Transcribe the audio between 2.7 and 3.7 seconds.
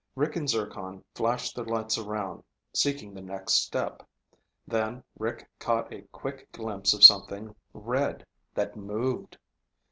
seeking the next